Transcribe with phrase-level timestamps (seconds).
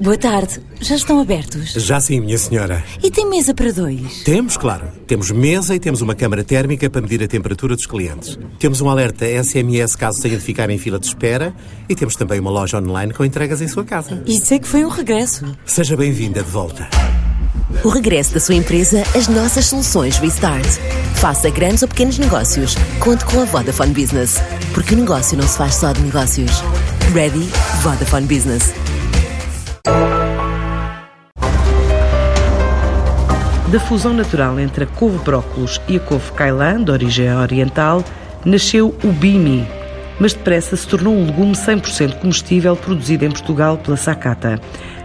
[0.00, 0.60] Boa tarde.
[0.80, 1.72] Já estão abertos?
[1.72, 2.84] Já sim, minha senhora.
[3.02, 4.22] E tem mesa para dois?
[4.22, 4.86] Temos, claro.
[5.08, 8.38] Temos mesa e temos uma câmara térmica para medir a temperatura dos clientes.
[8.60, 11.52] Temos um alerta SMS caso tenha de ficar em fila de espera
[11.88, 14.22] e temos também uma loja online com entregas em sua casa.
[14.24, 15.44] Isso é que foi um regresso.
[15.66, 16.88] Seja bem-vinda de volta.
[17.82, 20.78] O regresso da sua empresa às nossas soluções Restart.
[21.16, 22.76] Faça grandes ou pequenos negócios.
[23.00, 24.36] Conte com a Vodafone Business.
[24.72, 26.52] Porque o negócio não se faz só de negócios.
[27.12, 27.48] Ready?
[27.82, 28.72] Vodafone Business.
[33.70, 38.02] Da fusão natural entre a couve brócolos e a couve cailan, de origem oriental,
[38.42, 39.66] nasceu o bimi,
[40.20, 44.60] mas depressa se tornou um legume 100% comestível produzido em Portugal pela Sakata.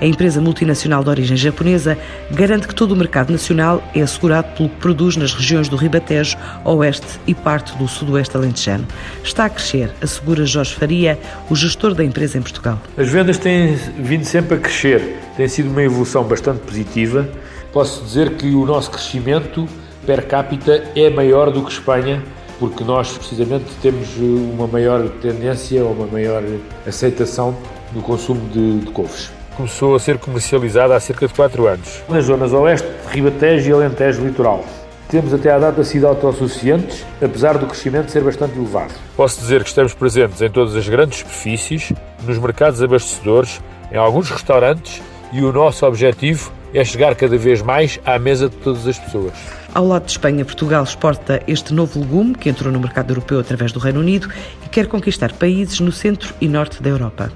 [0.00, 1.98] A empresa multinacional de origem japonesa
[2.30, 6.36] garante que todo o mercado nacional é assegurado pelo que produz nas regiões do Ribatejo,
[6.64, 8.86] Oeste e parte do Sudoeste alentejano.
[9.24, 11.18] Está a crescer, assegura Jorge Faria,
[11.50, 12.80] o gestor da empresa em Portugal.
[12.96, 17.28] As vendas têm vindo sempre a crescer, tem sido uma evolução bastante positiva
[17.72, 19.68] posso dizer que o nosso crescimento
[20.06, 22.22] per capita é maior do que Espanha,
[22.58, 26.42] porque nós precisamente temos uma maior tendência ou uma maior
[26.86, 27.56] aceitação
[27.92, 29.30] no consumo de, de couves.
[29.56, 32.02] Começou a ser comercializada há cerca de 4 anos.
[32.08, 34.64] Nas zonas oeste, Ribatejo e Alentejo Litoral.
[35.08, 38.92] Temos até à data sido autossuficientes, apesar do crescimento ser bastante elevado.
[39.16, 41.92] Posso dizer que estamos presentes em todas as grandes superfícies,
[42.26, 47.98] nos mercados abastecedores, em alguns restaurantes e o nosso objetivo é chegar cada vez mais
[48.04, 49.32] à mesa de todas as pessoas.
[49.74, 53.70] Ao lado de Espanha, Portugal exporta este novo legume que entrou no mercado europeu através
[53.70, 54.28] do Reino Unido
[54.64, 57.30] e quer conquistar países no centro e norte da Europa.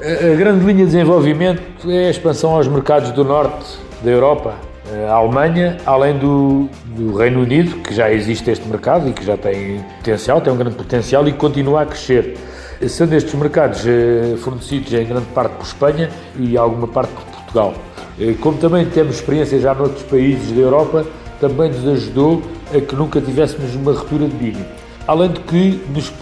[0.00, 4.54] A grande linha de desenvolvimento é a expansão aos mercados do norte da Europa,
[5.08, 9.36] a Alemanha, além do, do, Reino Unido, que já existe este mercado e que já
[9.36, 12.36] tem potencial, tem um grande potencial e continua a crescer.
[12.88, 17.74] Sendo estes mercados eh, fornecidos em grande parte por Espanha e alguma parte por Portugal.
[18.18, 21.06] Eh, como também temos experiência já noutros países da Europa,
[21.42, 22.40] também nos ajudou
[22.72, 24.64] a que nunca tivéssemos uma ruptura de vinho.
[25.08, 26.12] Além de que nos,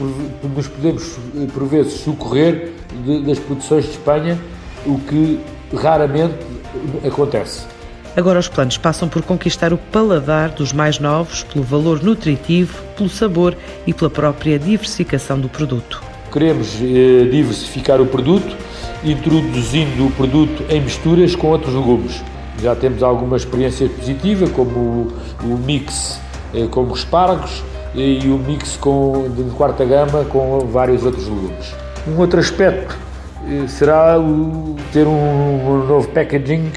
[0.56, 2.72] nos podemos, eh, por vezes, socorrer
[3.05, 4.39] de, das produções de Espanha,
[4.87, 5.39] o que
[5.77, 6.37] raramente
[7.06, 7.67] acontece.
[8.17, 13.11] Agora os planos passam por conquistar o paladar dos mais novos pelo valor nutritivo, pelo
[13.11, 13.55] sabor
[13.87, 16.03] e pela própria diversificação do produto.
[16.33, 18.56] Queremos eh, diversificar o produto
[19.05, 22.23] introduzindo o produto em misturas com outros legumes.
[22.62, 25.12] Já temos alguma experiência positiva, como o,
[25.43, 26.21] o mix
[26.54, 27.62] eh, com espargos
[27.94, 31.75] e o mix com, de quarta gama com vários outros legumes.
[32.06, 32.97] Um outro aspecto
[33.49, 36.70] eh, será o, ter um, um novo packaging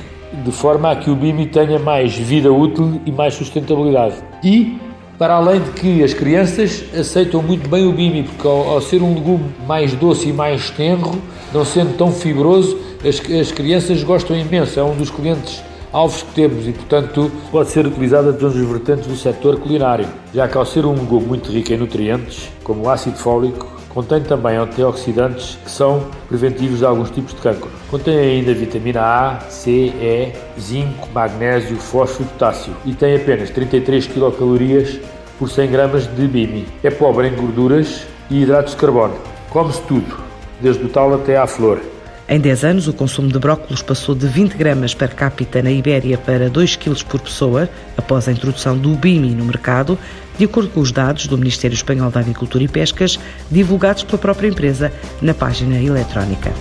[0.43, 4.16] de forma a que o BIMI tenha mais vida útil e mais sustentabilidade.
[4.43, 4.79] E
[5.17, 9.01] para além de que as crianças aceitam muito bem o bimi, porque ao, ao ser
[9.01, 11.22] um legume mais doce e mais tenro,
[11.53, 12.77] não sendo tão fibroso,
[13.07, 14.79] as, as crianças gostam imenso.
[14.79, 18.67] É um dos clientes alvos que temos e, portanto, pode ser utilizado em todos os
[18.67, 22.85] vertentes do setor culinário, já que ao ser um legume muito rico em nutrientes, como
[22.85, 27.69] o ácido fólico, contém também antioxidantes que são preventivos de alguns tipos de cancro.
[27.91, 34.07] Contém ainda vitamina A, C, E, zinco, magnésio, fósforo e potássio e tem apenas 33
[34.07, 34.99] quilocalorias
[35.37, 36.65] por 100 gramas de BIMI.
[36.83, 39.13] É pobre em gorduras e hidratos de carbono.
[39.51, 40.17] Come-se tudo,
[40.59, 41.92] desde o tal até à flor.
[42.28, 46.17] Em 10 anos, o consumo de brócolos passou de 20 gramas per capita na Ibéria
[46.17, 50.00] para 2 kg por pessoa, após a introdução do BIMI no mercado,
[50.38, 53.19] de acordo com os dados do Ministério Espanhol da Agricultura e Pescas,
[53.51, 54.91] divulgados pela própria empresa
[55.22, 56.51] na página eletrónica.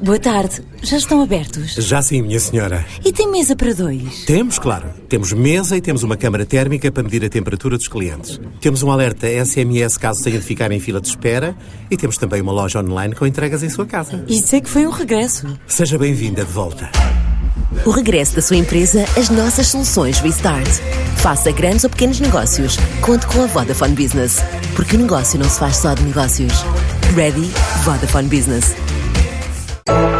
[0.00, 0.62] Boa tarde.
[0.80, 1.74] Já estão abertos?
[1.74, 2.86] Já sim, minha senhora.
[3.04, 4.24] E tem mesa para dois?
[4.26, 4.90] Temos, claro.
[5.08, 8.40] Temos mesa e temos uma câmara térmica para medir a temperatura dos clientes.
[8.60, 11.56] Temos um alerta SMS caso tenha de ficar em fila de espera
[11.90, 14.24] e temos também uma loja online com entregas em sua casa.
[14.28, 15.48] Isso é que foi um regresso.
[15.66, 16.88] Seja bem-vinda de volta.
[17.84, 20.68] O regresso da sua empresa às nossas soluções Restart.
[21.16, 22.76] Faça grandes ou pequenos negócios.
[23.00, 24.38] Conte com a Vodafone Business.
[24.76, 26.52] Porque o negócio não se faz só de negócios.
[27.16, 27.50] Ready?
[27.84, 28.76] Vodafone Business.
[29.88, 30.17] Thank you.